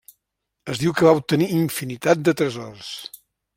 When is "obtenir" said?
1.19-1.51